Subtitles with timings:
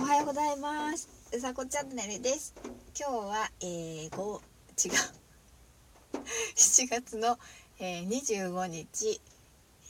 [0.00, 1.10] おはようございます。
[1.30, 2.54] うさこチャンネルです。
[2.98, 4.40] 今日は、えー、5
[4.86, 4.92] 違う。
[6.56, 7.38] 7月の、
[7.78, 9.20] えー、25日、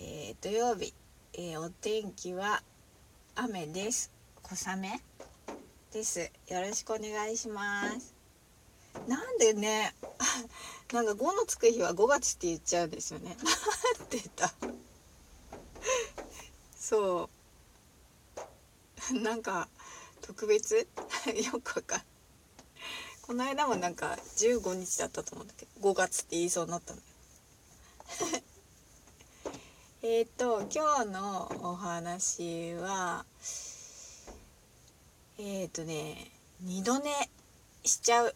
[0.01, 0.93] えー、土曜日、
[1.35, 2.61] えー、お天気は
[3.37, 4.11] 雨です。
[4.43, 5.01] 小雨
[5.93, 6.18] です。
[6.48, 8.12] よろしくお願いします。
[9.06, 9.95] なんでね
[10.92, 13.36] なんか5のつく日は5月って言っちゃうんですよね。
[13.96, 14.52] なんでだ。
[16.77, 17.30] そ
[19.12, 19.20] う。
[19.20, 19.68] なんか
[20.21, 20.77] 特別？
[21.52, 22.02] よくわかん
[23.23, 27.09] この間もなんか15日だったと思うんだけど5月って言いそうになったんだよ。
[30.02, 33.24] えっと今日のお話は
[35.38, 37.12] えっ、ー、とね二度寝
[37.84, 38.34] しちゃう。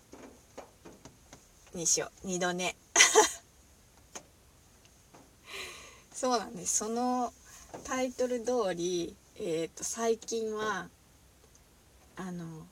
[1.75, 2.27] にしよう。
[2.29, 2.77] 二度寝。
[6.15, 6.77] そうなんです。
[6.77, 7.33] その
[7.83, 10.89] タイトル通りえっ、ー、と最近は
[12.17, 12.67] あの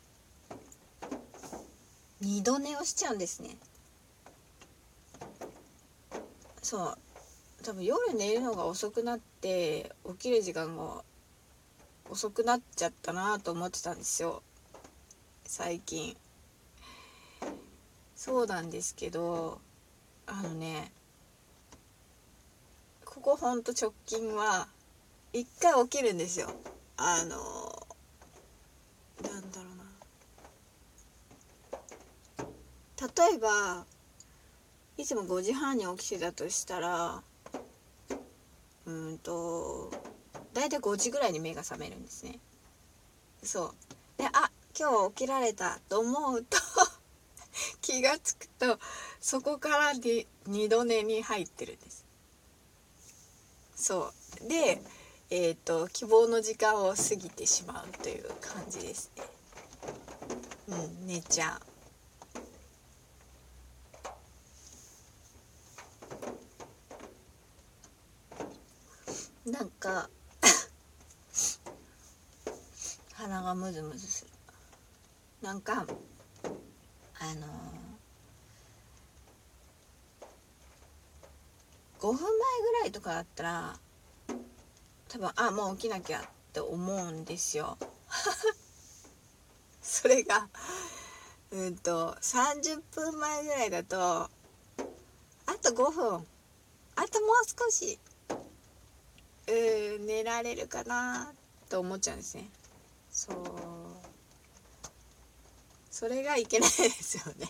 [2.21, 3.57] 二度寝をしちゃうんですね。
[6.62, 6.99] そう。
[7.65, 11.04] 多分夜寝るのが遅くなって起きる時間が
[12.10, 14.43] 遅くなっちゃったなと思ってたんですよ。
[15.45, 16.16] 最近。
[18.15, 19.60] そうなんですけど
[20.27, 20.93] あのね
[23.04, 24.68] ここほんと直近は
[25.32, 26.54] 一回起きるんですよ。
[26.96, 27.37] あの
[29.29, 29.82] なんだろうな
[33.30, 33.84] 例えば
[34.96, 37.23] いつも5時半に起きてたとしたら
[38.84, 39.92] うんと
[40.52, 42.40] 大体5時ぐらいに目が覚めるんですね
[43.45, 43.74] そ
[44.18, 46.59] うであ今日起きられたと思うと
[47.80, 48.80] 気が付くと
[49.20, 52.04] そこからで二度寝に入ってるんです
[53.76, 54.12] そ
[54.45, 54.82] うで
[55.34, 59.24] えーと、希望の時間を過ぎてしまうという感じですね。
[60.68, 61.71] うん、寝ちゃう。
[69.45, 70.09] なんか
[73.15, 74.31] 鼻がムズムズする。
[75.43, 83.77] なんかあのー、5分前ぐらいとかだったら
[85.09, 87.77] 多分あもう起きなきゃって思うんですよ。
[89.83, 90.49] それが
[91.51, 94.31] うんと30分前ぐらいだとあ
[95.61, 96.27] と5分。
[96.95, 97.99] あともう少し。
[99.49, 101.33] うん寝られるかな
[101.69, 102.49] と思っちゃうんですね。
[103.11, 103.37] そう。
[105.91, 107.49] それがいけないですよね。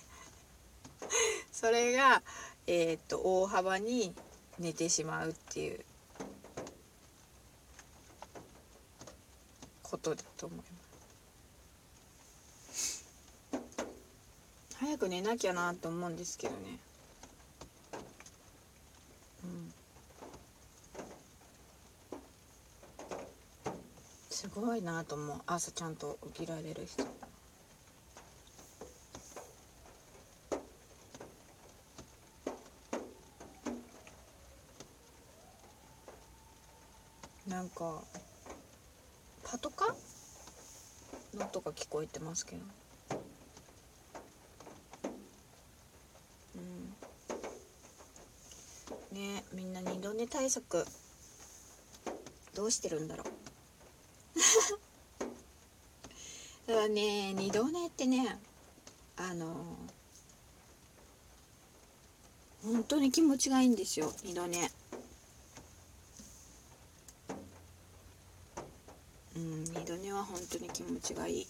[1.52, 2.22] それが
[2.66, 4.14] えっ、と大幅に
[4.58, 5.84] 寝てしまうっていう
[9.82, 10.64] ことだと思いま
[12.72, 13.04] す。
[14.76, 16.78] 早く寝なきゃなと思うんですけどね。
[19.44, 19.81] うん。
[24.42, 25.40] すごいなと思う。
[25.46, 27.04] 朝ちゃんと起きられる人。
[37.46, 38.02] なんか
[39.44, 41.38] パトカー？
[41.38, 42.62] の音が聞こえてますけど。
[46.56, 46.58] う
[49.14, 49.16] ん。
[49.16, 50.84] ねみんな二度寝対策
[52.56, 53.41] どうしてるんだろう。
[56.66, 58.38] だからね二度寝ってね
[59.16, 59.76] あの
[62.62, 64.70] 本当に気持ちがいいんですよ二度寝。
[69.34, 71.46] うん二度寝は本当に気持ちがいい。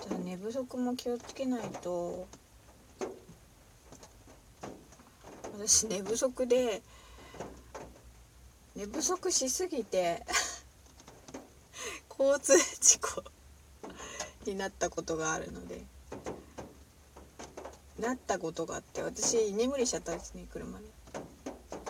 [0.00, 2.26] じゃあ寝不足も気をつけないと。
[5.58, 6.82] 私寝不足で
[8.76, 10.24] 寝不足しすぎて
[12.18, 13.24] 交通事故
[14.46, 15.84] になったことがあるので。
[17.98, 20.86] なったことがあって私居眠りしちゃったんですね車で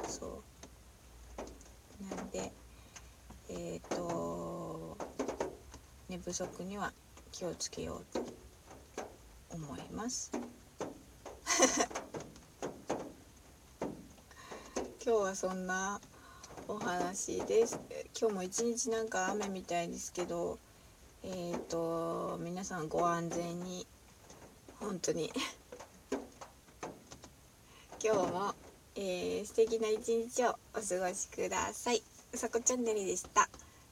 [0.09, 0.43] そ
[2.01, 2.51] うなんで
[3.51, 4.97] えっ、ー、と
[6.09, 6.95] 寝不足には
[7.31, 8.25] 気をつけようと
[9.51, 10.33] 思います
[15.09, 15.99] 今日はそんな
[16.69, 17.81] お話です。
[18.21, 20.59] 今日も一日なんか雨みたいですけど
[21.23, 23.87] えっ、ー、と皆さんご安全に。
[24.79, 25.33] 本当に。
[28.05, 28.55] 今日も、
[28.97, 32.03] えー、素敵な一日をお過ごしください。
[32.35, 33.49] うさこチャンネルでした。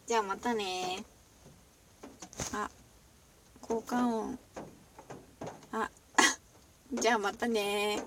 [0.06, 1.02] じゃあまたね。
[2.52, 2.70] あ
[3.62, 4.38] 交換音。
[5.72, 5.90] あ
[6.92, 8.04] じゃあまたね。